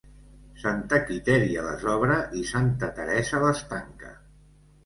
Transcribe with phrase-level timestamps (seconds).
[0.61, 4.15] Santa Quitèria les obre i Santa Teresa les tanca.